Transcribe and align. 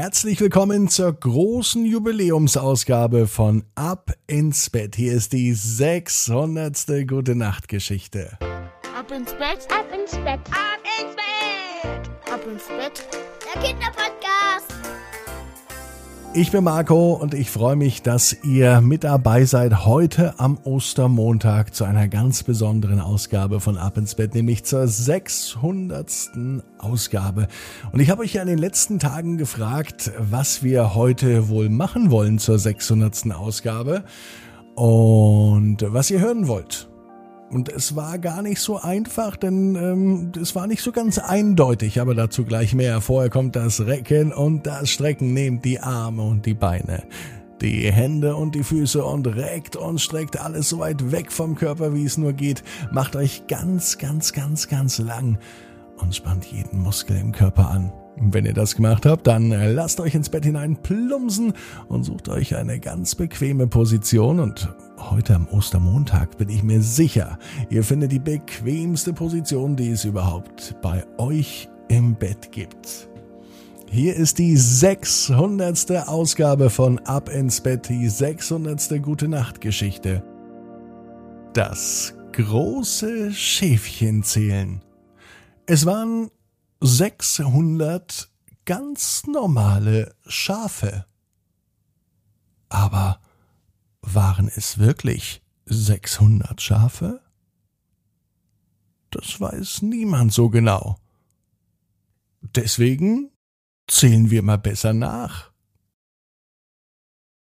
Herzlich 0.00 0.40
willkommen 0.40 0.86
zur 0.86 1.12
großen 1.12 1.84
Jubiläumsausgabe 1.84 3.26
von 3.26 3.64
Ab 3.74 4.12
ins 4.28 4.70
Bett. 4.70 4.94
Hier 4.94 5.12
ist 5.12 5.32
die 5.32 5.52
600. 5.52 7.04
Gute 7.08 7.34
Nacht 7.34 7.66
Geschichte. 7.66 8.38
Ab 8.96 9.10
ins 9.10 9.32
Bett, 9.32 9.66
ab 9.76 9.86
ins 9.92 10.12
Bett, 10.12 10.38
Ab 10.52 10.78
ins 11.00 11.16
Bett! 11.16 12.32
ab 12.32 12.40
ins 12.46 12.68
Bett. 12.68 13.08
Der 13.52 13.60
Kinderpodcast. 13.60 14.37
Ich 16.40 16.52
bin 16.52 16.62
Marco 16.62 17.14
und 17.14 17.34
ich 17.34 17.50
freue 17.50 17.74
mich, 17.74 18.00
dass 18.00 18.44
ihr 18.44 18.80
mit 18.80 19.02
dabei 19.02 19.44
seid 19.44 19.84
heute 19.84 20.38
am 20.38 20.56
Ostermontag 20.62 21.74
zu 21.74 21.82
einer 21.82 22.06
ganz 22.06 22.44
besonderen 22.44 23.00
Ausgabe 23.00 23.58
von 23.58 23.76
Ab 23.76 23.98
ins 23.98 24.14
Bett, 24.14 24.36
nämlich 24.36 24.62
zur 24.62 24.86
600. 24.86 26.30
Ausgabe. 26.78 27.48
Und 27.90 27.98
ich 27.98 28.10
habe 28.10 28.22
euch 28.22 28.34
ja 28.34 28.42
in 28.42 28.46
den 28.46 28.58
letzten 28.58 29.00
Tagen 29.00 29.36
gefragt, 29.36 30.12
was 30.16 30.62
wir 30.62 30.94
heute 30.94 31.48
wohl 31.48 31.70
machen 31.70 32.12
wollen 32.12 32.38
zur 32.38 32.60
600. 32.60 33.32
Ausgabe 33.32 34.04
und 34.76 35.78
was 35.88 36.08
ihr 36.08 36.20
hören 36.20 36.46
wollt. 36.46 36.88
Und 37.50 37.70
es 37.70 37.96
war 37.96 38.18
gar 38.18 38.42
nicht 38.42 38.60
so 38.60 38.76
einfach, 38.78 39.36
denn 39.36 39.74
ähm, 39.74 40.32
es 40.40 40.54
war 40.54 40.66
nicht 40.66 40.82
so 40.82 40.92
ganz 40.92 41.18
eindeutig, 41.18 42.00
aber 42.00 42.14
dazu 42.14 42.44
gleich 42.44 42.74
mehr. 42.74 43.00
Vorher 43.00 43.30
kommt 43.30 43.56
das 43.56 43.86
Recken 43.86 44.32
und 44.32 44.66
das 44.66 44.90
Strecken. 44.90 45.32
Nehmt 45.32 45.64
die 45.64 45.80
Arme 45.80 46.22
und 46.22 46.44
die 46.44 46.54
Beine, 46.54 47.04
die 47.62 47.90
Hände 47.90 48.36
und 48.36 48.54
die 48.54 48.64
Füße 48.64 49.02
und 49.02 49.26
reckt 49.26 49.76
und 49.76 49.98
streckt 50.00 50.38
alles 50.38 50.68
so 50.68 50.80
weit 50.80 51.10
weg 51.10 51.32
vom 51.32 51.54
Körper, 51.54 51.94
wie 51.94 52.04
es 52.04 52.18
nur 52.18 52.34
geht. 52.34 52.62
Macht 52.92 53.16
euch 53.16 53.46
ganz, 53.46 53.96
ganz, 53.96 54.34
ganz, 54.34 54.68
ganz 54.68 54.98
lang 54.98 55.38
und 55.96 56.14
spannt 56.14 56.44
jeden 56.44 56.82
Muskel 56.82 57.16
im 57.16 57.32
Körper 57.32 57.70
an. 57.70 57.92
Wenn 58.20 58.44
ihr 58.44 58.52
das 58.52 58.74
gemacht 58.74 59.06
habt, 59.06 59.26
dann 59.26 59.52
äh, 59.52 59.70
lasst 59.72 60.00
euch 60.00 60.14
ins 60.14 60.28
Bett 60.28 60.44
hinein 60.44 60.76
plumpsen 60.82 61.52
und 61.88 62.04
sucht 62.04 62.28
euch 62.28 62.56
eine 62.56 62.80
ganz 62.80 63.14
bequeme 63.14 63.66
Position. 63.66 64.40
Und 64.40 64.68
heute 64.98 65.34
am 65.34 65.46
Ostermontag 65.48 66.36
bin 66.36 66.48
ich 66.48 66.62
mir 66.62 66.82
sicher, 66.82 67.38
ihr 67.70 67.84
findet 67.84 68.12
die 68.12 68.18
bequemste 68.18 69.12
Position, 69.12 69.76
die 69.76 69.90
es 69.90 70.04
überhaupt 70.04 70.76
bei 70.82 71.04
euch 71.18 71.68
im 71.88 72.16
Bett 72.16 72.50
gibt. 72.50 73.08
Hier 73.90 74.16
ist 74.16 74.38
die 74.38 74.56
600. 74.56 76.08
Ausgabe 76.08 76.70
von 76.70 76.98
Ab 77.00 77.30
ins 77.30 77.60
Bett, 77.60 77.88
die 77.88 78.08
600. 78.08 79.02
Gute 79.02 79.28
Nacht 79.28 79.60
Geschichte. 79.60 80.22
Das 81.54 82.14
große 82.32 83.32
Schäfchen 83.32 84.22
zählen. 84.22 84.82
Es 85.66 85.86
waren 85.86 86.30
600 86.80 88.30
ganz 88.64 89.26
normale 89.26 90.14
Schafe. 90.26 91.06
Aber 92.68 93.20
waren 94.02 94.48
es 94.48 94.78
wirklich 94.78 95.42
600 95.66 96.60
Schafe? 96.60 97.20
Das 99.10 99.40
weiß 99.40 99.82
niemand 99.82 100.32
so 100.32 100.50
genau. 100.50 100.98
Deswegen 102.40 103.30
zählen 103.86 104.30
wir 104.30 104.42
mal 104.42 104.58
besser 104.58 104.92
nach. 104.92 105.50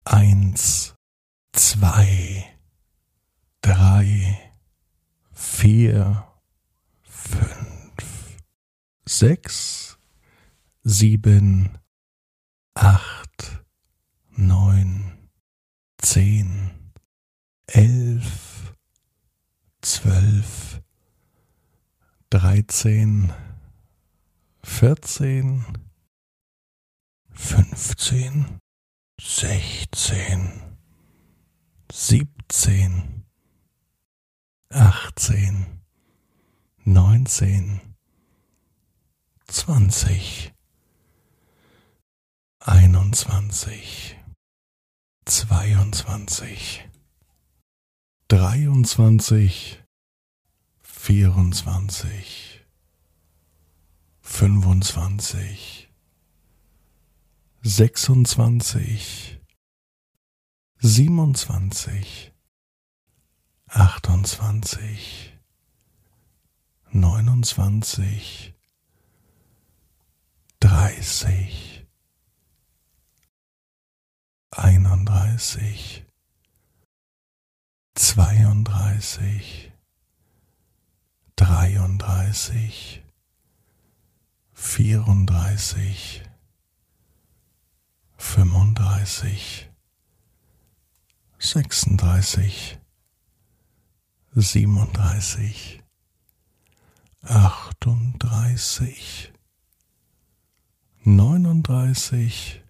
Eins, 0.04 0.94
zwei, 1.52 2.44
drei, 3.62 4.52
vier, 5.32 6.26
fünf, 7.02 7.73
sechs, 9.06 9.98
sieben, 10.82 11.78
acht, 12.74 13.64
neun, 14.30 15.28
zehn, 15.98 16.70
elf, 17.66 18.74
zwölf, 19.80 20.80
dreizehn, 22.30 23.32
vierzehn, 24.62 25.64
fünfzehn, 27.30 28.58
sechzehn, 29.20 30.76
siebzehn, 31.92 33.24
achtzehn, 34.70 35.80
neunzehn, 36.84 37.93
zwanzig, 39.48 40.52
einundzwanzig, 42.58 44.16
zweiundzwanzig, 45.24 46.88
dreiundzwanzig, 48.28 49.82
vierundzwanzig, 50.82 52.64
fünfundzwanzig, 54.22 55.90
sechsundzwanzig, 57.62 59.38
siebenundzwanzig, 60.78 62.32
achtundzwanzig, 63.66 65.32
neunundzwanzig, 66.90 68.53
dreißig, 70.64 71.86
einunddreißig, 74.50 76.06
zweiunddreißig, 77.94 79.72
dreiunddreißig, 81.36 83.02
vierunddreißig, 84.54 86.22
fünfunddreißig, 88.16 89.70
sechsunddreißig, 91.38 92.78
siebenunddreißig, 94.34 95.82
achtunddreißig, 97.20 99.33
neununddreißig, 101.06 102.62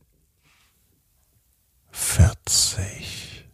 vierzig, 1.93 3.49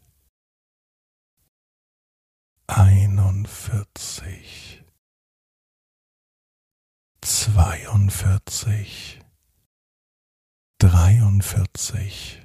einundvierzig, 2.67 4.83
zweiundvierzig, 7.21 9.21
dreiundvierzig, 10.79 12.41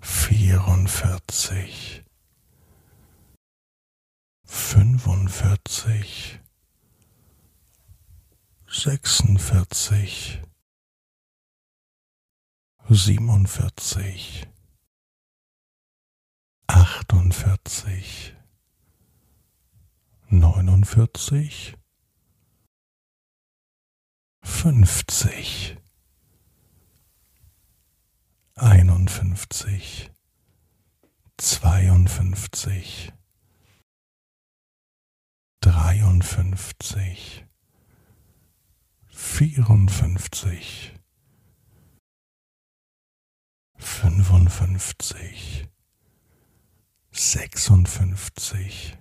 vierundvierzig, 0.00 2.04
fünfundvierzig, 4.46 6.40
sechsundvierzig, 8.72 10.40
siebenundvierzig, 12.88 14.48
achtundvierzig, 16.68 18.34
neunundvierzig, 20.28 21.76
fünfzig, 24.42 25.76
einundfünfzig, 28.54 30.10
zweiundfünfzig, 31.36 33.12
dreiundfünfzig, 35.60 37.44
vierundfünfzig, 39.22 40.92
fünfundfünfzig, 43.78 45.68
sechsundfünfzig, 47.12 48.98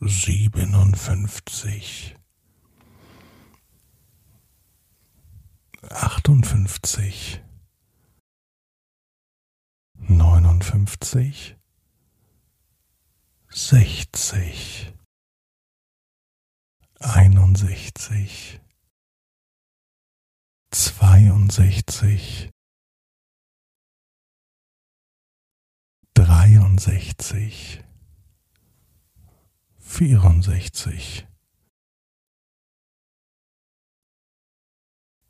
siebenundfünfzig, 0.00 2.16
achtundfünfzig, 5.90 7.42
neunundfünfzig, 9.98 11.56
sechzig, 13.50 14.94
einundsechzig, 17.04 18.60
zweiundsechzig, 20.70 22.50
dreiundsechzig, 26.14 27.84
vierundsechzig, 29.78 31.26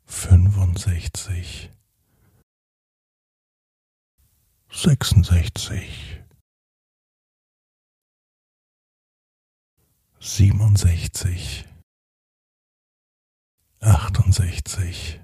fünfundsechzig, 0.05 1.71
sechsundsechzig, 4.71 6.23
siebenundsechzig, 10.25 11.65
achtundsechzig, 13.79 15.19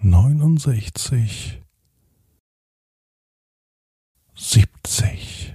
neunundsechzig, 0.00 1.62
siebzig, 4.34 5.54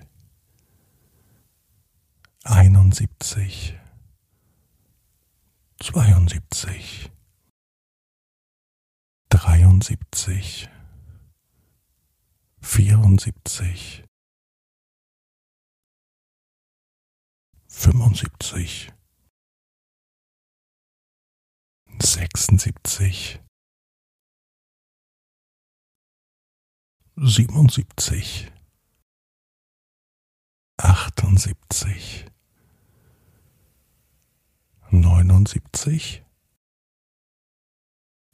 einundsiebzig, 2.43 3.77
zweiundsiebzig, 5.83 7.11
dreiundsiebzig, 9.27 10.69
vierundsiebzig, 12.61 14.05
fünfundsiebzig, 17.71 18.91
sechsundsiebzig, 21.99 23.39
siebenundsiebzig, 27.15 28.51
achtundsiebzig, 30.77 32.25
neunundsiebzig, 34.91 36.23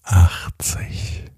achtzig, 0.01 1.31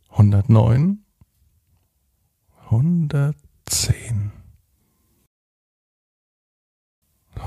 hundertneun, 0.09 1.05
hundertzehn, 2.71 4.31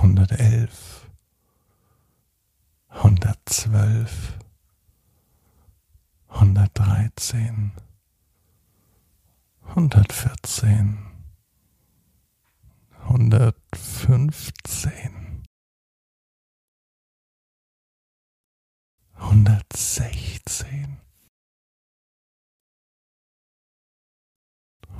hundertelf, 0.00 1.11
hundertzwölf, 2.91 4.38
hundertdreizehn, 6.29 7.73
hundertvierzehn, 9.75 11.13
hundertfünfzehn, 13.09 15.43
hundertsechzehn, 19.19 21.01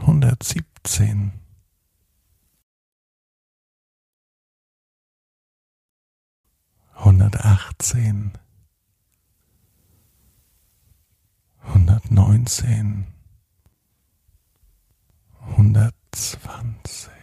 hundertsiebzehn, 0.07 1.33
hundertachtzehn, 6.97 8.33
hundertneunzehn, 11.63 13.07
hundertzwanzig, 15.57 17.14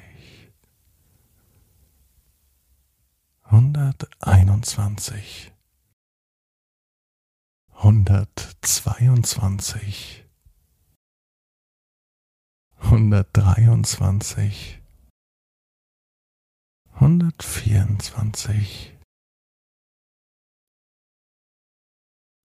hunderteinundzwanzig, 3.51 5.51
hundertzweiundzwanzig, 7.83 10.25
hundertdreiundzwanzig, 12.77 14.79
hundertvierundzwanzig, 16.99 18.97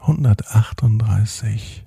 hundertachtunddreißig, 0.00 1.86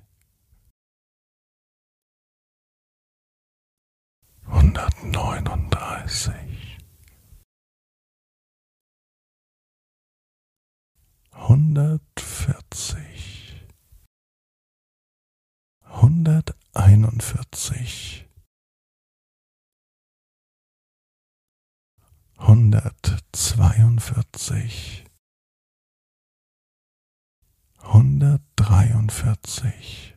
hundertneununddreißig, 4.46 6.78
hundertvierzig, 11.34 13.66
hunderteinundvierzig, 15.84 18.26
hundertzweiundvierzig, 22.38 25.04
hundertdreiundvierzig, 27.82 30.14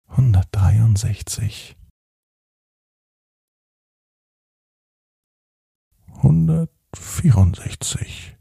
hundertdreiundsechzig, 0.07 1.75
hundertvierundsechzig, 6.21 8.37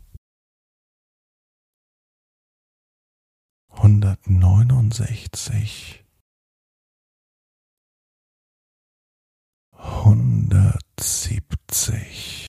hundertneunundsechzig, 3.70 6.04
hundertsiebzig, 9.72 12.46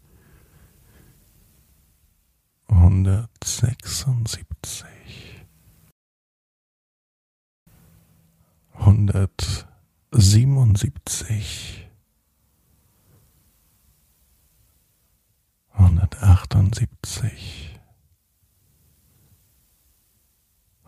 hundertsechsundsiebzig, 2.72 5.46
hundertsiebenundsiebzig, 10.12 11.88
hundertachtundsiebzig, 15.78 17.80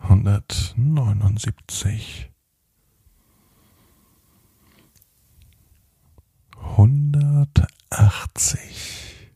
hundertneunundsiebzig, 0.08 2.32
hundertachtzig, 6.76 9.32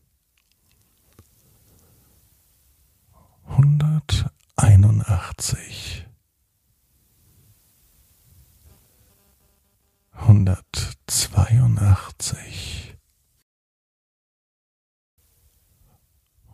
hunderteinundachtzig, 3.45 6.06
hundertzweiundachtzig, 10.25 12.95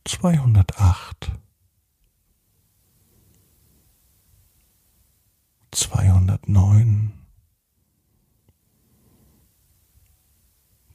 zweihundertacht, 0.05 1.33
zweihundertneun, 5.71 7.11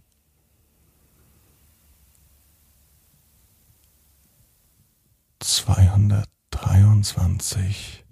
zweihundertdreiundzwanzig, 5.40 8.06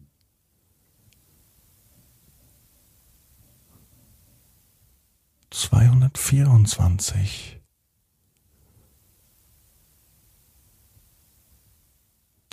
zweihundertvierundzwanzig, 5.51 7.60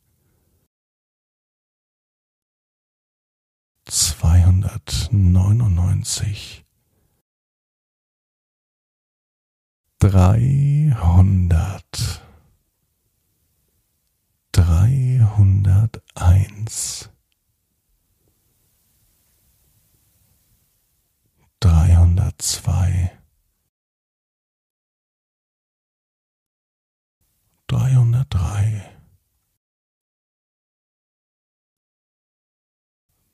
zweihundertneunundneunzig, 5.06 6.64
dreihundert, 9.98 12.22
dreihunderteins, 14.52 17.10
dreihundertzwei, 21.60 23.18
dreihundertdrei, 27.68 28.92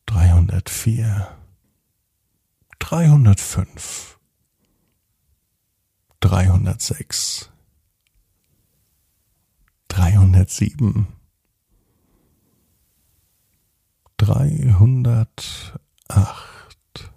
dreihundertvier, 0.06 1.41
dreihundertfünf, 2.82 4.18
dreihundertsechs, 6.18 7.48
dreihundertsieben, 9.86 11.06
dreihundertacht, 14.16 17.12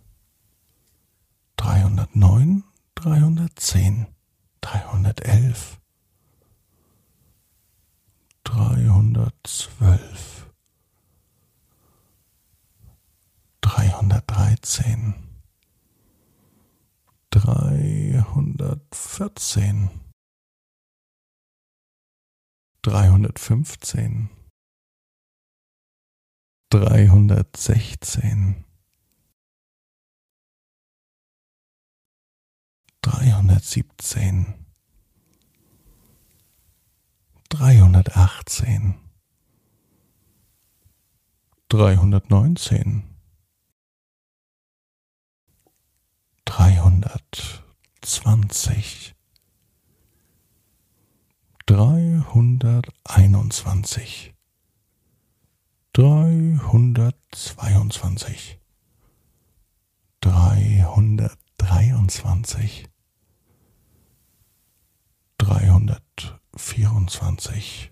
dreihundertneun, 1.57 2.63
dreihundertzehn, 2.93 4.05
dreihundertelf, 4.61 5.79
dreihundertzwölf, 8.43 10.45
dreihundertdreizehn, 13.61 15.24
dreihundertvierzehn, 17.35 19.89
dreihundertfünfzehn, 22.81 24.29
dreihundertsechzehn, 26.69 28.63
dreihundertsiebzehn, 33.01 34.65
dreihundertachtzehn, 37.49 38.95
dreihundertneunzehn, 41.67 43.14
dreihundertzwanzig, 46.45 49.15
dreihunderteinundzwanzig, 51.65 54.33
dreihundertzweiundzwanzig, 55.93 58.59
dreihundertdreiundzwanzig, 60.21 62.87
dreihundertvierundzwanzig, 65.37 67.91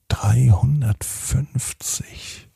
dreihundertfünfzig, 0.08 2.48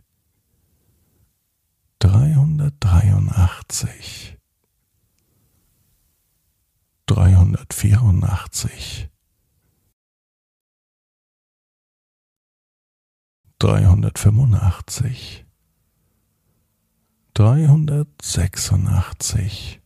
dreihundertdreiundachtzig, 1.98 4.38
dreihundertvierundachtzig, 7.04 9.10
dreihundertfünfundachtzig, 13.60 15.44
dreihundertsechsundachtzig, 17.34 19.80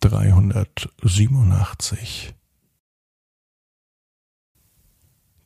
dreihundertsiebenundachtzig, 0.00 2.34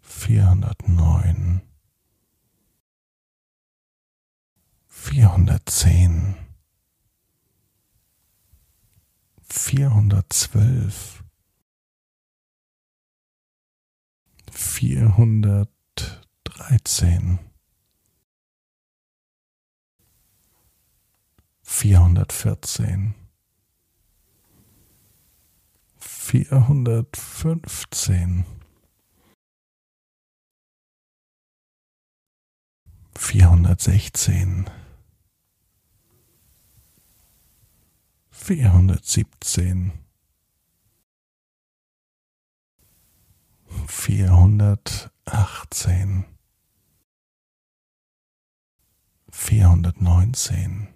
vierhundertneun, 0.00 1.62
vierhundertzehn, 5.02 6.36
vierhundertzwölf, 9.42 11.24
vierhundertdreizehn, 14.50 17.38
vierhundertvierzehn, 21.62 23.14
vierhundertfünfzehn, 25.98 28.44
vierhundertsechzehn, 33.16 34.70
vierhundertsiebzehn, 38.42 39.92
vierhundertachtzehn, 43.86 46.24
vierhundertneunzehn, 49.30 50.88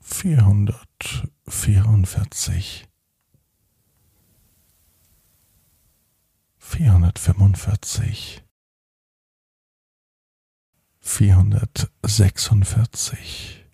vierhundertvierundvierzig, 0.00 2.88
vierhundertfünfundvierzig, 6.68 8.44
vierhundertsechsundvierzig, 11.00 13.64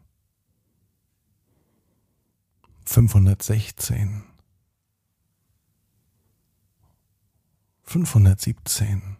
fünfhundertsechzehn, 2.84 4.22
fünfhundertsiebzehn, 7.82 9.16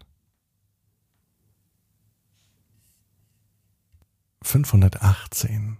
fünfhundertachtzehn, 4.41 5.79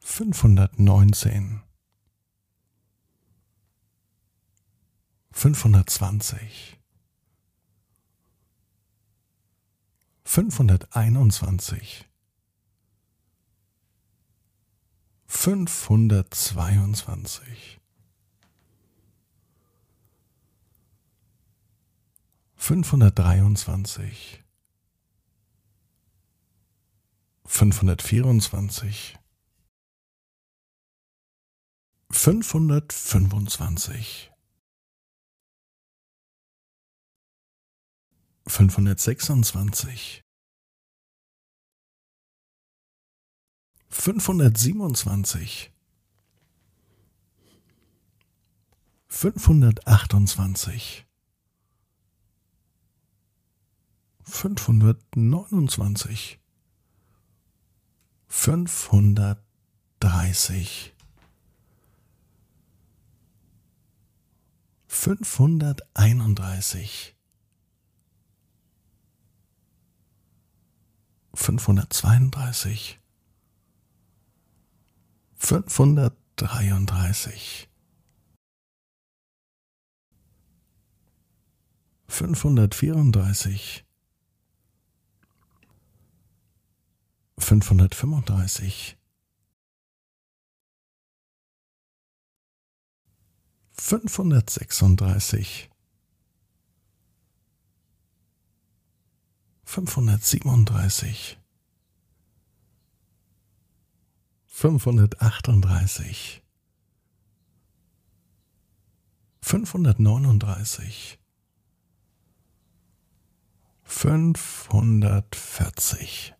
fünfhundertneunzehn, 0.00 1.60
fünfhundertzwanzig, 5.34 6.78
fünfhunderteinundzwanzig, 10.24 12.08
fünfhundertzweiundzwanzig, 15.26 17.80
fünfhundertdreiundzwanzig, 22.54 24.44
fünfhundertvierundzwanzig, 27.44 29.18
fünfhundertfünfundzwanzig, 32.10 34.30
fünfhundertsechsundzwanzig, 38.46 40.22
fünfhundertsiebenundzwanzig, 43.88 45.72
fünfhundertachtundzwanzig, 49.08 51.06
fünfhundertneunundzwanzig, 54.22 56.38
fünfhundertdreißig, 58.28 60.94
fünfhunderteinunddreißig, 64.88 67.13
fünfhundertzweiunddreißig, 71.34 73.00
fünfhundertdreiunddreißig, 75.36 77.68
fünfhundertvierunddreißig, 82.08 83.84
fünfhundertfünfunddreißig, 87.38 88.96
fünfhundertsechsunddreißig, 93.72 95.70
fünfhundertsiebenunddreißig, 99.64 101.38
fünfhundertachtunddreißig, 104.46 106.42
fünfhundertneununddreißig, 109.40 111.18
fünfhundertvierzig, 113.82 116.34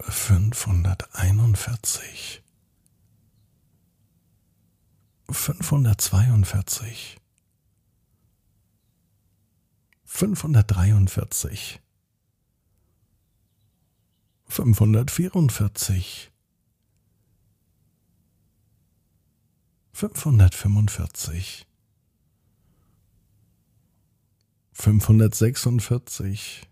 fünfhunderteinundvierzig, 0.00 2.42
fünfhundertzweiundvierzig, 5.30 7.18
fünfhundertdreiundvierzig, 10.14 11.82
fünfhundertvierundvierzig, 14.46 16.30
fünfhundertfünfundvierzig, 19.92 21.66
fünfhundertsechsundvierzig, 24.72 26.68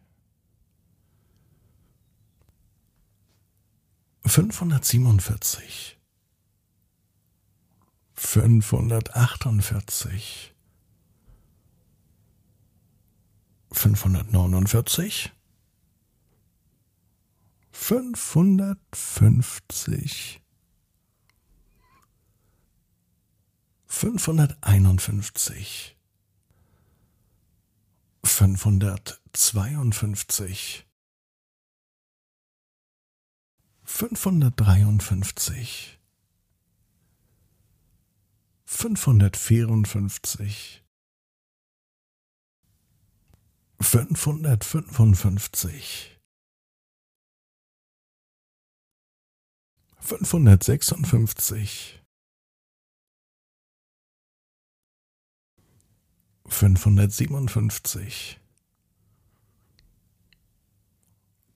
fünfhundertsiebenundvierzig, 4.25 5.99
fünfhundertachtundvierzig, 8.15 10.52
fünfhundertneunundvierzig, 13.73 15.33
fünfhundertfünfzig, 17.73 20.41
fünfhunderteinundfünfzig, 23.87 25.97
fünfhundertzweiundfünfzig, 28.25 30.87
fünfhundertdreiundfünfzig, 33.85 35.99
fünfhundertvierundfünfzig, 38.65 40.82
fünfhundertfünfundfünfzig, 43.83 46.19
fünfhundertsechsundfünfzig, 49.99 52.01
fünfhundertsiebenundfünfzig, 56.47 58.41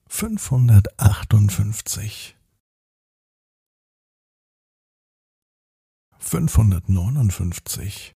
fünfhundertachtundfünfzig, 0.07 2.35
fünfhundertneunundfünfzig, 6.19 8.16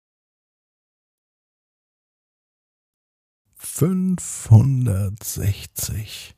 fünfhundertsechzig, 3.77 6.33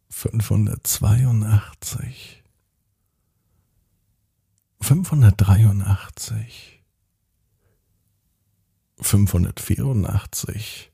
fünfhundertzweiundachtzig, 0.09 2.43
fünfhundertdreiundachtzig, 4.81 6.83
fünfhundertvierundachtzig, 8.99 10.92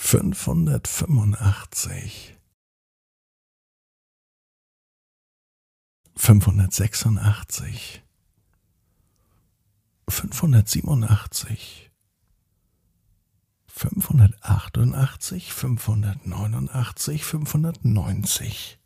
fünfhundertfünfundachtzig, 0.00 2.36
fünfhundertsechsundachtzig, 6.16 8.02
fünfhundertsiebenundachtzig, 10.08 11.92
fünfhundertachtundachtzig, 13.68 15.52
fünfhundertneunundachtzig, 15.52 17.24
fünfhundertneunzig, 17.24 18.78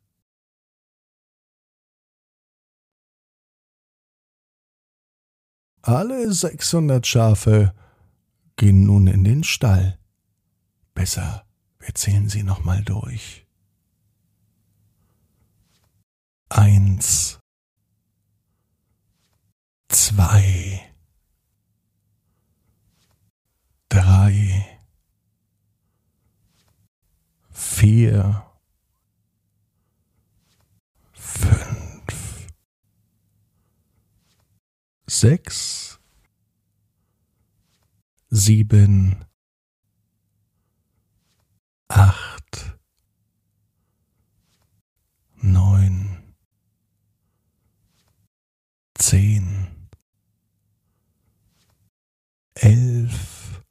alle 5.83 6.33
sechshundert 6.33 7.07
Schafe 7.07 7.75
gehen 8.57 8.85
nun 8.85 9.07
in 9.07 9.25
den 9.25 9.45
Stall. 9.45 9.99
Besser, 10.95 11.47
wir 11.79 11.95
zählen 11.95 12.29
sie 12.29 12.43
nochmal 12.43 12.83
durch. 12.83 13.47
Eins, 16.51 17.39
zwei, 19.89 20.93
drei, 23.89 24.70
vier, 27.61 28.43
fünf, 31.13 32.49
sechs, 35.07 36.01
sieben, 38.31 39.25
acht, 41.89 42.79
neun, 45.37 46.35
zehn, 48.99 49.89
elf, 52.55 53.63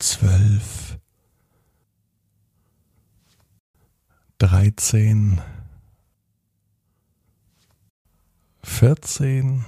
zwölf, 0.00 0.87
dreizehn, 4.38 5.42
vierzehn, 8.62 9.64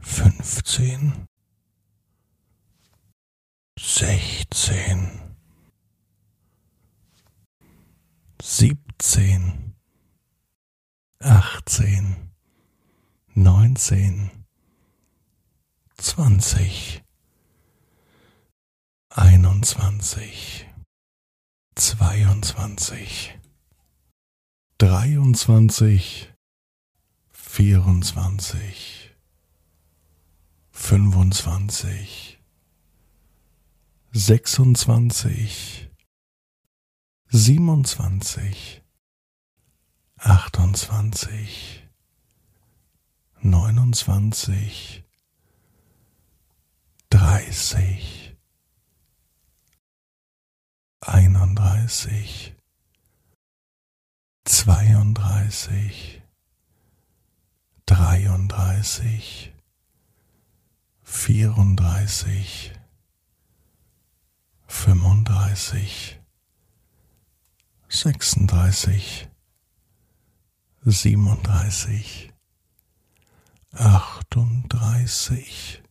fünfzehn, 0.00 1.26
sechzehn, 3.78 5.36
siebzehn, 8.42 9.76
achtzehn, 11.20 12.32
neunzehn, 13.34 14.30
zwanzig, 15.96 17.04
einundzwanzig, 19.10 20.66
zweiundzwanzig, 21.76 23.38
dreiundzwanzig, 24.78 26.32
vierundzwanzig, 27.32 29.14
fünfundzwanzig, 30.70 32.38
sechsundzwanzig, 34.12 35.90
siebenundzwanzig, 37.28 38.82
achtundzwanzig, 40.16 41.88
neunundzwanzig, 43.42 45.02
dreißig, 47.10 48.23
einunddreißig, 51.06 52.56
zweiunddreißig, 54.44 56.22
dreiunddreißig, 57.86 59.52
vierunddreißig, 61.02 62.72
fünfunddreißig, 64.66 66.20
sechsunddreißig, 67.88 69.28
siebenunddreißig, 70.84 72.32
achtunddreißig, 73.72 75.82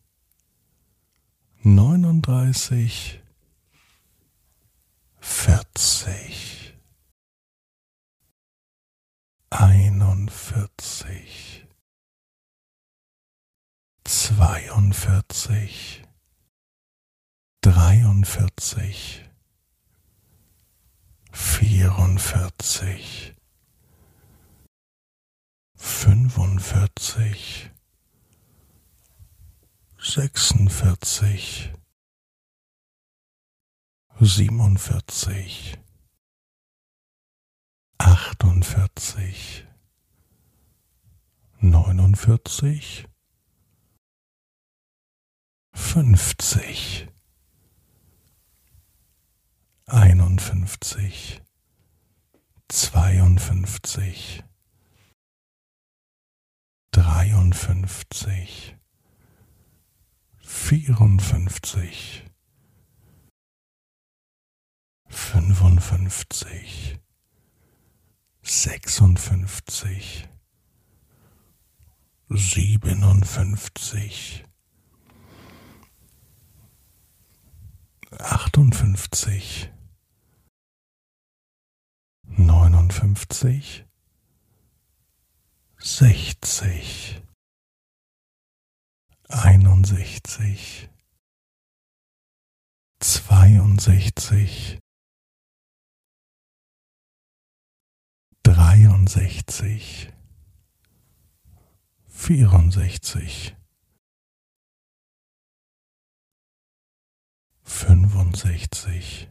neununddreißig, 1.61 3.22
vierzig, 5.24 6.76
einundvierzig, 9.49 11.65
zweiundvierzig, 14.03 16.03
dreiundvierzig, 17.61 19.30
vierundvierzig, 21.32 23.34
fünfundvierzig, 25.78 27.71
sechsundvierzig, 29.97 31.71
siebenundvierzig, 34.20 35.78
achtundvierzig, 37.97 39.66
neunundvierzig, 41.59 43.07
fünfzig, 45.74 47.07
einundfünfzig, 49.88 51.41
zweiundfünfzig, 52.70 54.43
dreiundfünfzig, 56.91 58.78
vierundfünfzig, 60.39 62.26
fünfundfünfzig, 65.14 66.99
sechsundfünfzig, 68.41 70.28
siebenundfünfzig, 72.30 74.45
achtundfünfzig, 78.11 79.70
neunundfünfzig, 82.24 83.86
sechzig, 85.78 87.22
einundsechzig, 89.30 90.89
zweiundsechzig, 92.99 94.80
dreiundsechzig, 98.54 100.14
vierundsechzig, 102.08 103.56
fünfundsechzig, 107.64 109.28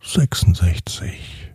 sechsundsechzig, 0.00 1.54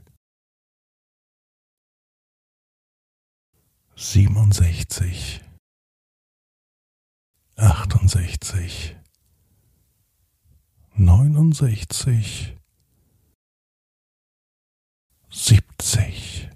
siebenundsechzig, 3.95 5.41
achtundsechzig, 7.57 8.95
neunundsechzig, 10.93 12.55
siebzig, 15.31 16.49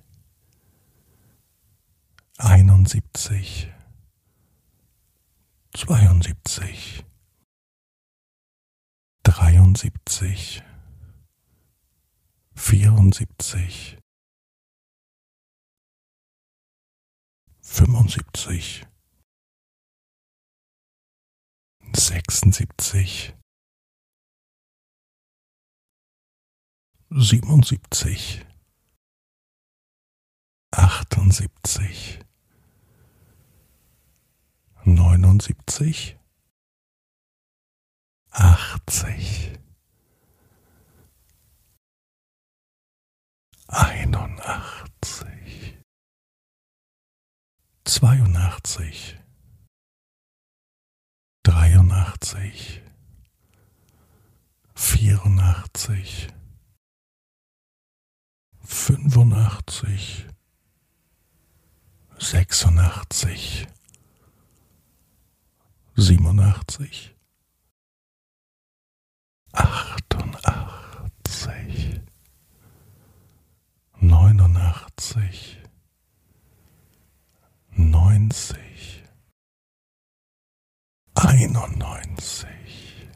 einundsiebzig, 2.38 3.72
zweiundsiebzig, 5.74 7.06
dreiundsiebzig, 9.24 10.62
vierundsiebzig, 12.54 13.98
fünfundsiebzig, 17.62 18.86
sechsundsiebzig, 21.94 23.34
siebenundsiebzig, 27.10 28.46
achtundsiebzig, 30.78 32.20
neunundsiebzig, 34.84 36.18
achtzig, 38.32 39.58
einundachtzig, 43.68 45.26
zweiundachtzig, 47.86 49.18
dreiundachtzig, 51.44 52.82
vierundachtzig, 54.76 56.28
fünfundachtzig, 58.60 60.28
sechsundachtzig, 62.18 63.68
siebenundachtzig, 65.96 67.14
achtundachtzig, 69.52 72.02
neunundachtzig, 74.00 75.58
neunzig, 77.72 79.04
einundneunzig, 81.16 83.10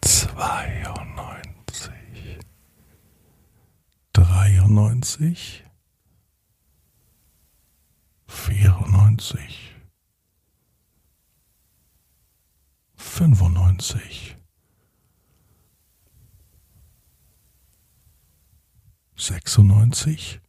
zweiundneunzig, 0.00 2.40
dreiundneunzig, 4.12 5.64
vierundneunzig, 8.28 9.74
fünfundneunzig, 12.94 14.36
sechsundneunzig, 19.16 20.40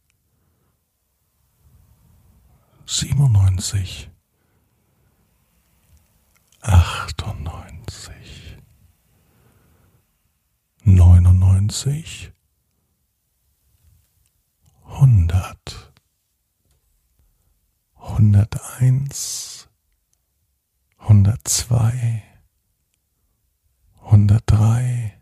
siebenundneunzig, 2.86 4.10
achtundneunzig, 6.60 8.58
neunundneunzig, 10.84 12.32
hundert, 14.84 15.89
hunderteins, 18.00 19.68
hundertzwei, 20.98 22.22
hundertdrei, 24.02 25.20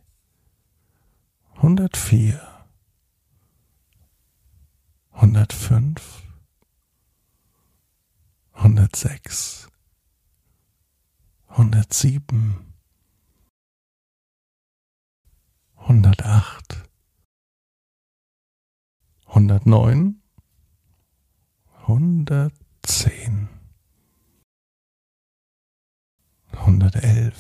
hundertvier, 1.61 2.41
hundertfünf, 5.12 6.22
hundertsechs, 8.55 9.68
hundertsieben, 11.49 12.74
hundertacht, 15.76 16.89
hundertneun, 19.26 20.22
110, 22.87 23.49
111, 26.53 27.33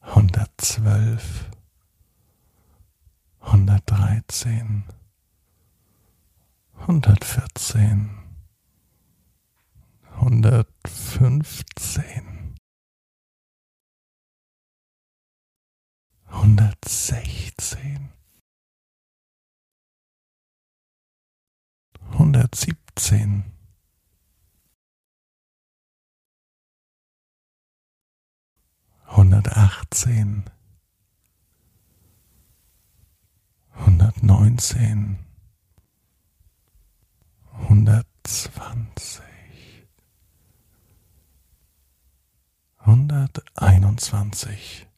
112, 0.00 1.50
113, 3.40 4.84
114, 6.74 8.10
115, 10.20 12.54
116, 16.30 17.76
117, 22.12 22.85
achtzehn 22.96 23.44
Hundertachtzehn, 29.08 30.50
hundertneunzehn, 33.76 35.20
hundertzwanzig, 37.68 39.22
hunderteinundzwanzig, 42.84 44.88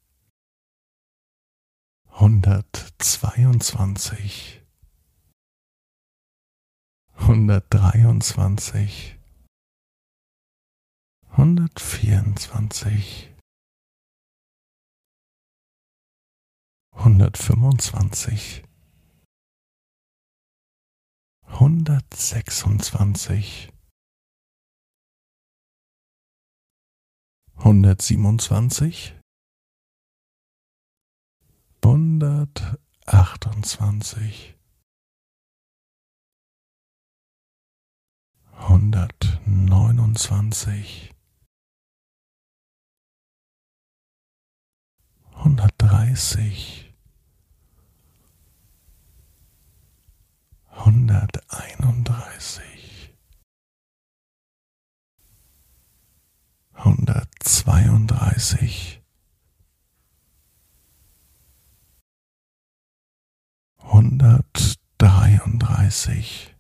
hundertzweiundzwanzig 2.11 4.58
hundertdreiundzwanzig, 7.29 9.19
hundertvierundzwanzig, 11.37 13.29
hundertfünfundzwanzig, 16.95 18.65
hundertsechsundzwanzig, 21.61 23.73
hundertsiebenundzwanzig, 27.59 29.15
hundertachtundzwanzig, 31.85 34.58
hundertneunundzwanzig, 38.67 41.15
hundertdreißig, 45.35 46.93
hunderteinunddreißig, 50.71 53.15
hundertzweiunddreißig, 56.75 59.03
hundertdreiunddreißig, 63.79 66.55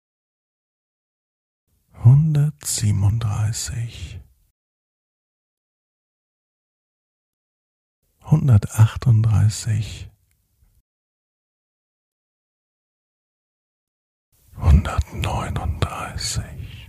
hundertsiebenunddreißig, 2.04 4.20
hundertachtunddreißig, 8.22 10.10
hundertneununddreißig, 14.56 16.88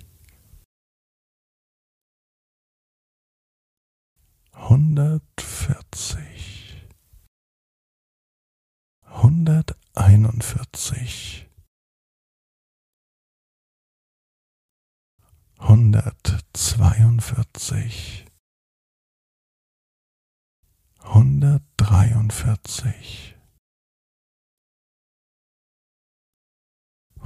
hundertvierzig, 4.54 6.88
hunderteinundvierzig, 9.06 11.48
hundertzweiundvierzig, 15.60 18.26
hundertdreiundvierzig, 21.04 23.35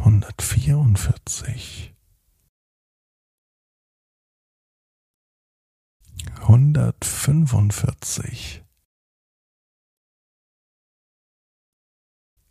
hundertvierundvierzig, 0.04 1.94
hundertfünfundvierzig, 6.48 8.64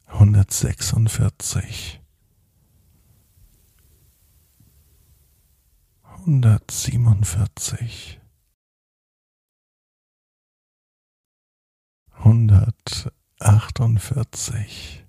hundertsechsundvierzig, 0.08 2.00
hundertsiebenundvierzig, 6.04 8.20
hundertachtundvierzig, 12.24 15.07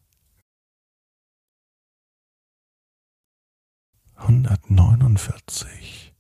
hundertneunundvierzig, 4.28 6.13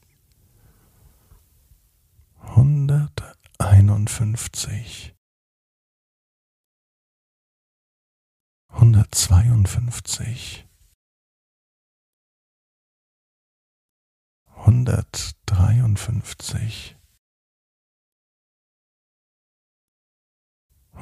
hunderteinundfünfzig, 2.54 5.14
hundertzweiundfünfzig, 8.70 10.66
hundertdreiundfünfzig, 14.66 16.97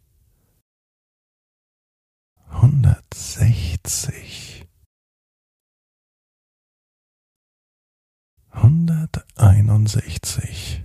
hundertsechzig, 2.61 4.67
hunderteinundsechzig, 8.53 10.83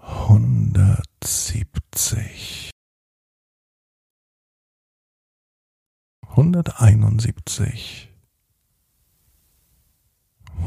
hundertsiebzig, 0.00 2.70
hunderteinundsiebzig, 6.36 8.12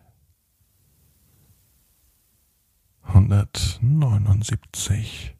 hundertneunundsiebzig, 3.13 5.36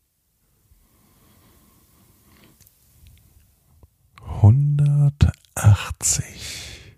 hundertachtzig, 4.28 6.98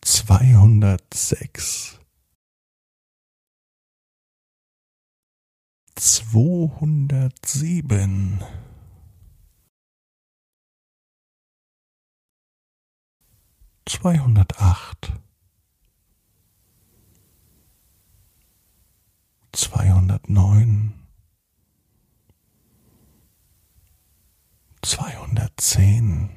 zweihundertsechs, 0.00 2.00
zweihundertsieben, 5.94 8.42
zweihundertacht, 13.86 15.12
zweihundertneun, 19.52 20.94
zweihundertzehn, 24.82 26.30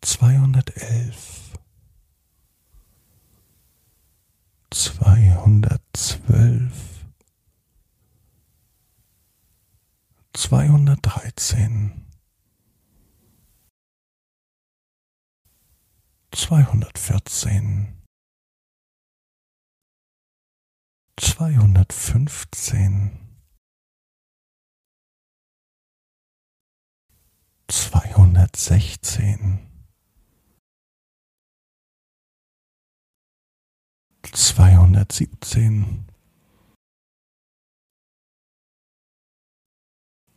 zweihundertelf, 0.00 1.58
zweihundertzwölf, 4.70 7.04
zweihundertdreizehn, 10.32 12.06
zweihundertvierzehn, 16.32 18.03
zweihundertfünfzehn, 21.20 23.18
zweihundertsechzehn, 27.68 29.58
zweihundertsiebzehn, 34.32 36.06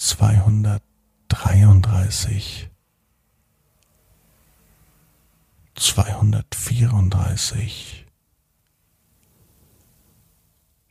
zweihundertdreiunddreißig, 0.05 2.69
zweihundertvierunddreißig, 5.75 8.07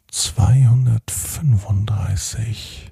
zweihundertfünfunddreißig, 0.10 2.91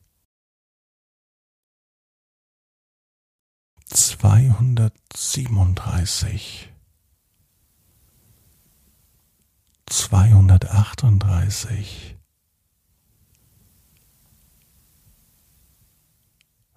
zweihundertsiebenunddreißig, 3.89 6.72
zweihundertachtunddreißig, 9.89 12.18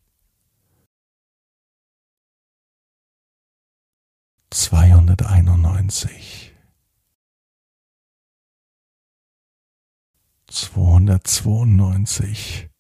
zweihunderteinundneunzig, 4.51 6.55
zweihundertzweiundneunzig, 10.49 12.71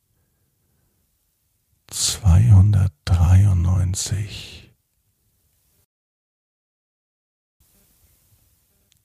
zweihundertdreiundneunzig, 1.90 4.72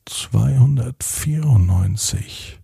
zweihundertvierundneunzig, 0.06 2.60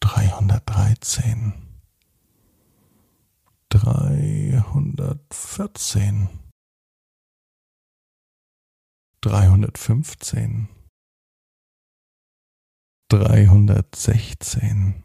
dreihundertdreizehn, 0.00 1.54
dreihundertvierzehn, 3.70 6.28
dreihundertfünfzehn, 9.22 10.68
dreihundertsechzehn, 13.08 15.02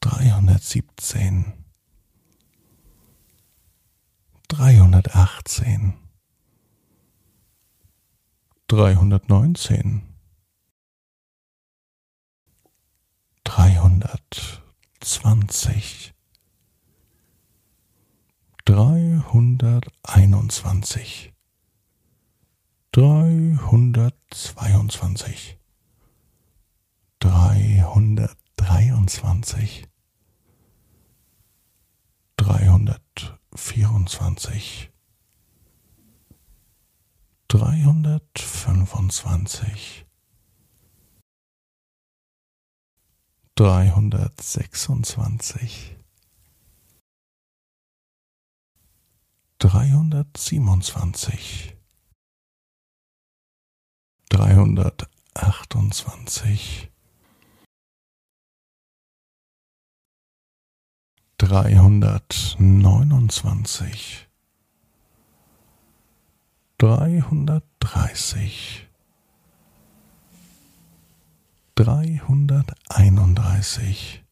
dreihundertsiebzehn, 0.00 1.63
dreihundertachtzehn, 4.48 5.94
dreihundertneunzehn, 8.68 10.02
dreihundertzwanzig, 13.44 16.14
dreihunderteinundzwanzig, 18.64 21.34
dreihundertzweiundzwanzig, 22.92 25.58
dreihundertdreiundzwanzig, 27.18 29.88
dreihundertvierundzwanzig, 33.54 34.90
dreihundertfünfundzwanzig, 37.48 40.06
dreihundertsechsundzwanzig, 43.54 45.96
dreihundertsiebenundzwanzig, 49.58 51.76
dreihundertachtundzwanzig, 54.30 56.90
dreihundertneunundzwanzig, 61.38 64.28
dreihundertdreißig, 66.78 68.88
dreihunderteinunddreißig, 71.74 74.24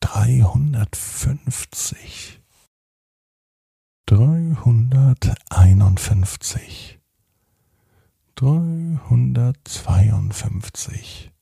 dreihundertfünfzig, 0.00 2.40
dreihunderteinundfünfzig, 4.06 6.95
dreihundertzweiundfünfzig, 8.36 11.32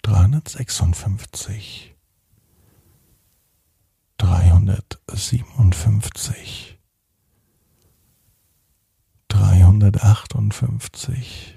dreihundertsechsundfünfzig, 0.00 1.94
dreihundertsiebenundfünfzig, 4.16 6.73
dreihundertachtundfünfzig, 9.34 11.54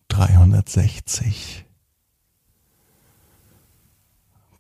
dreihundertsechzig, 0.08 1.66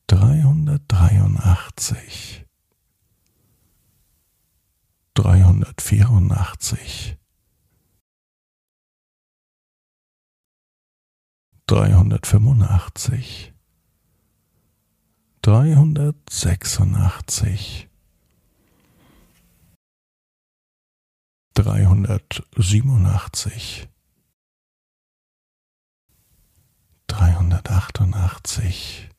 dreihundertdreiundachtzig, 0.06 2.46
dreihundertvierundachtzig, 5.14 7.16
dreihundertfünfundachtzig, 11.66 13.52
dreihundertsechsundachtzig, 15.42 17.87
dreihundertsiebenundachtzig, 21.58 23.88
dreihundertachtundachtzig, 27.08 29.10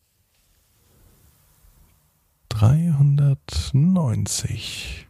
dreihundertneunzig, 2.47 5.07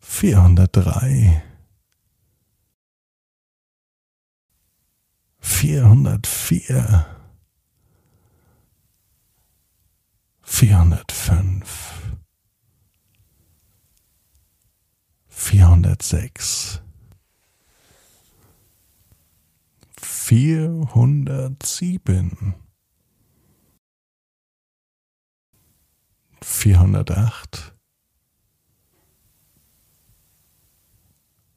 vierhundertdrei, 0.00 1.44
vierhundertvier, 5.38 7.06
vierhundertfünf, 10.42 12.09
vierhundertsechs, 15.80 16.82
vierhundertsieben, 19.96 22.54
vierhundertacht, 26.42 27.74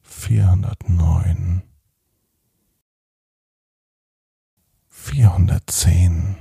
vierhundertneun, 0.04 1.64
vierhundertzehn, 4.88 6.38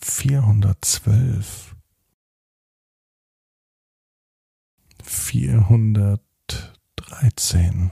vierhundertzwölf, 0.00 1.73
vierhundertdreizehn, 5.04 7.90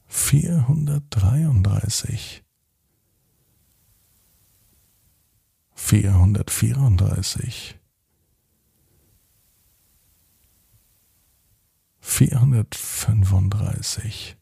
vierhundertdreiunddreißig, 0.08 2.42
vierhundertvierunddreißig, 5.76 7.78
vierhundertfünfunddreißig, 12.06 14.36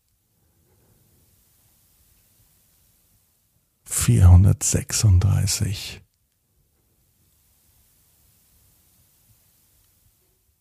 vierhundertsechsunddreißig, 3.85 6.03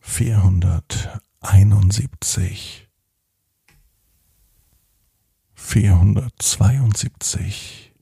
vierhunderteinundsiebzig, 0.00 2.88
vierhundertzweiundsiebzig, 5.54 7.92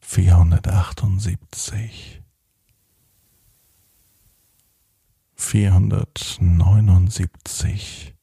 vierhundertachtundsiebzig, 0.00 2.21
vierhundertneunundsiebzig, 5.42 8.14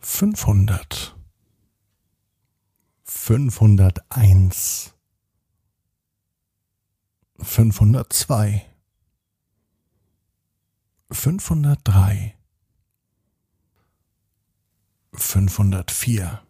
fünfhundert, 0.00 1.16
fünfhunderteins, 3.04 4.94
fünfhundertzwei, 7.40 8.66
fünfhundertdrei, 11.10 12.36
fünfhundertvier, 15.14 16.42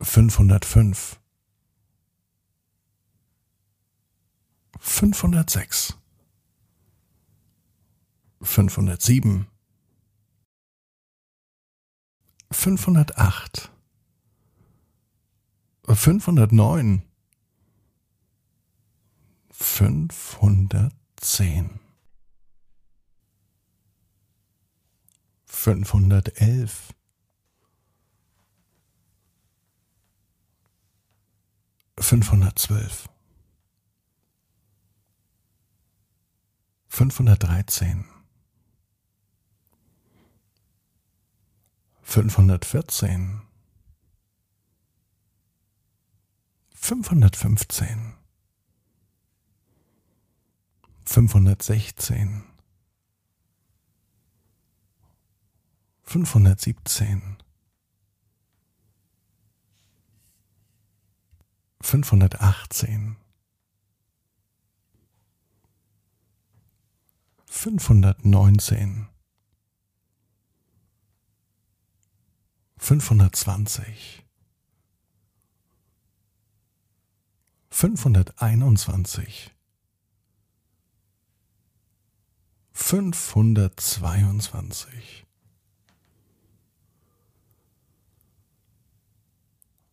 fünfhundertfünf, 0.00 1.20
fünfhundertsechs, 4.80 5.99
fünfhundertsieben, 8.42 9.46
fünfhundertacht, 12.50 13.70
fünfhundertneun, 15.86 17.02
fünfhundertzehn, 19.50 21.80
fünfhundertelf, 25.46 26.94
fünfhundertzwölf, 31.98 33.08
fünfhundertdreizehn, 36.88 38.04
fünfhundertvierzehn, 42.10 43.40
fünfhundertfünfzehn, 46.74 48.16
fünfhundertsechzehn, 51.04 52.42
fünfhundertsiebzehn, 56.02 57.36
fünfhundertachtzehn, 61.80 63.18
fünfhundertneunzehn, 67.46 69.09
fünfhundertzwanzig, 72.80 74.24
fünfhunderteinundzwanzig, 77.68 79.54
fünfhundertzweiundzwanzig, 82.72 85.26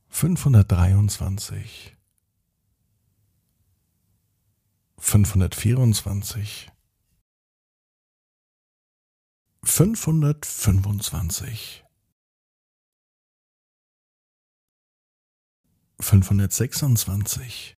fünfhundertdreiundzwanzig, 0.08 1.98
fünfhundertvierundzwanzig, 4.98 6.72
fünfhundertfünfundzwanzig, 9.64 11.84
fünfhundertsechsundzwanzig, 16.00 17.76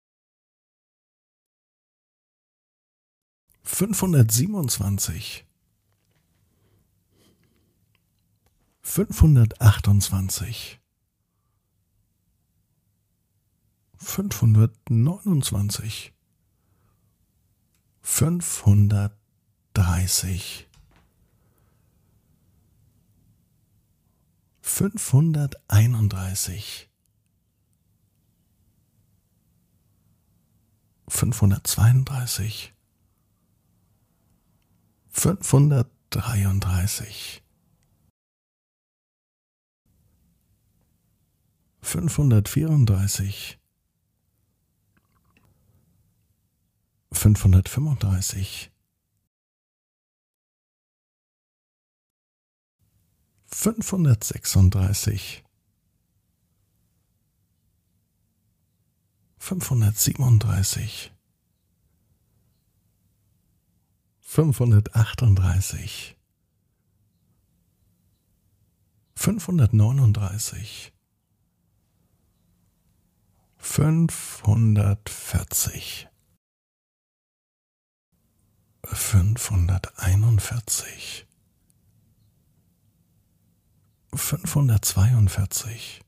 fünfhundertsiebenundzwanzig, 3.63 5.47
fünfhundertachtundzwanzig, 8.83 10.81
fünfhundertneunundzwanzig, 13.97 16.13
fünfhundertdreißig, 18.03 20.69
fünfhunderteinunddreißig, 24.63 26.88
fünfhundertzweiunddreißig, 31.09 32.75
fünfhundertdreiunddreißig, 35.09 37.43
fünfhundertvierunddreißig, 41.83 43.59
fünfhundertfünfunddreißig, 47.13 48.71
fünfhundertsechsunddreißig, 53.47 55.45
fünfhundertsiebenunddreißig, 59.49 61.11
fünfhundertachtunddreißig, 64.21 66.19
fünfhundertneununddreißig, 69.15 70.93
fünfhundertvierzig, 73.57 76.09
fünfhunderteinundvierzig, 78.85 81.27
fünfhundertzweiundvierzig, 84.13 86.03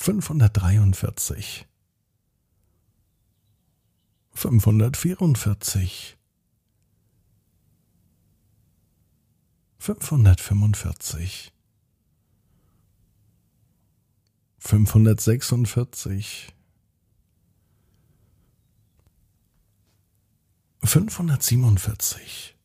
fünfhundertdreiundvierzig, 0.00 1.68
fünfhundertvierundvierzig, 4.32 6.16
fünfhundertfünfundvierzig, 9.78 11.52
fünfhundertsechsundvierzig, 14.58 16.54
fünfhundertsiebenundvierzig, 20.82 22.56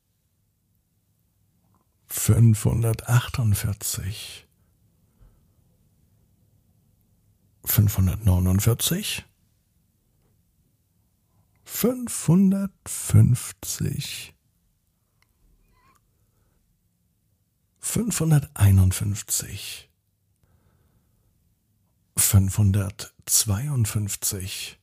fünfhundertachtundvierzig, 2.07 4.44
fünfhundertneunundvierzig, 7.65 9.25
fünfhundertfünfzig, 11.63 14.35
fünfhunderteinundfünfzig, 17.79 19.89
fünfhundertzweiundfünfzig, 22.17 24.79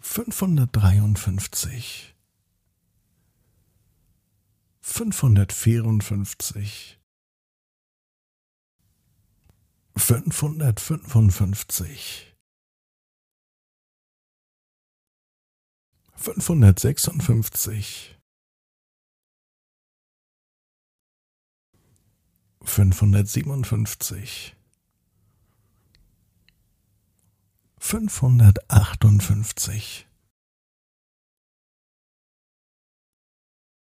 fünfhundertdreiundfünfzig, 0.00 2.14
fünfhundertvierundfünfzig, 4.80 6.97
fünfhundertfünfundfünfzig, 9.98 12.34
fünfhundertsechsundfünfzig, 16.14 18.16
fünfhundertsiebenundfünfzig, 22.62 24.54
fünfhundertachtundfünfzig, 27.78 30.06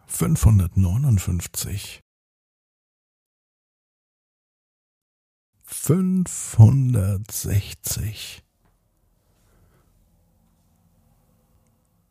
fünfhundertneunundfünfzig, 0.07 2.04
fünfhundertsechzig, 5.65 8.43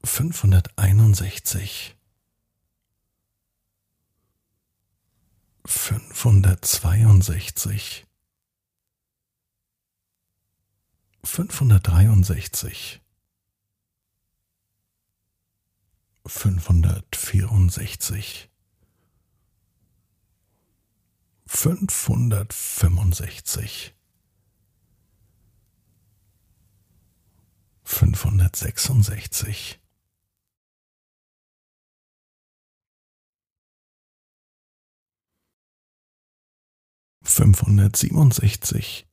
fünfhunderteinundsechzig, 0.04 1.96
fünfhundertzweiundsechzig, 5.64 8.06
fünfhundertdreiundsechzig, 11.24 13.00
fünfhundertvierundsechzig, 16.26 18.50
fünfhundertfünfundsechzig, 21.54 23.94
fünfhundertsechsundsechzig, 27.84 29.80
fünfhundertsiebenundsechzig, 37.22 39.06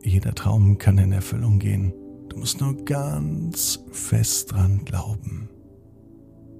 jeder 0.02 0.34
Traum 0.34 0.78
kann 0.78 0.98
in 0.98 1.12
Erfüllung 1.12 1.58
gehen. 1.58 1.92
Du 2.28 2.38
musst 2.38 2.60
nur 2.60 2.76
ganz 2.84 3.84
fest 3.90 4.52
dran 4.52 4.84
glauben. 4.84 5.48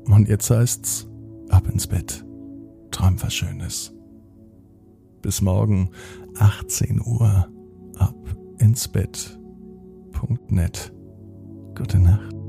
Und 0.07 0.29
jetzt 0.29 0.51
heißt's, 0.51 1.09
ab 1.49 1.69
ins 1.69 1.87
Bett. 1.87 2.25
Träum 2.91 3.23
was 3.23 3.35
Schönes. 3.35 3.95
Bis 5.23 5.41
morgen, 5.41 5.91
18 6.39 7.01
Uhr, 7.01 7.49
ab 7.97 8.37
ins 8.59 8.89
Bett.net. 8.89 10.93
Gute 11.75 11.99
Nacht. 11.99 12.42